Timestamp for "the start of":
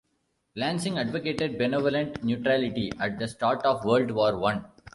3.19-3.85